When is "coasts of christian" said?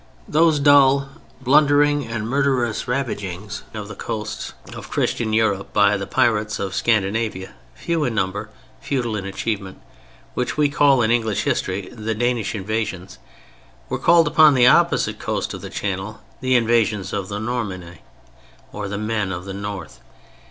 3.93-5.31